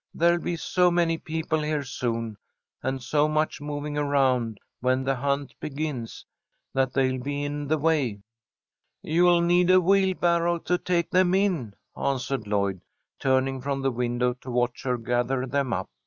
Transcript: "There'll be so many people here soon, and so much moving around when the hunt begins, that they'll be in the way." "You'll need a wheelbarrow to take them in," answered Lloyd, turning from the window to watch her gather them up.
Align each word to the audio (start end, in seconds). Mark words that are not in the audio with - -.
"There'll 0.15 0.41
be 0.41 0.55
so 0.55 0.89
many 0.89 1.19
people 1.19 1.61
here 1.61 1.83
soon, 1.83 2.35
and 2.81 3.03
so 3.03 3.27
much 3.27 3.61
moving 3.61 3.99
around 3.99 4.59
when 4.79 5.03
the 5.03 5.13
hunt 5.13 5.53
begins, 5.59 6.25
that 6.73 6.91
they'll 6.93 7.21
be 7.21 7.43
in 7.43 7.67
the 7.67 7.77
way." 7.77 8.23
"You'll 9.03 9.41
need 9.41 9.69
a 9.69 9.79
wheelbarrow 9.79 10.57
to 10.57 10.79
take 10.79 11.11
them 11.11 11.35
in," 11.35 11.75
answered 11.95 12.47
Lloyd, 12.47 12.81
turning 13.19 13.61
from 13.61 13.83
the 13.83 13.91
window 13.91 14.33
to 14.41 14.49
watch 14.49 14.81
her 14.85 14.97
gather 14.97 15.45
them 15.45 15.71
up. 15.71 15.87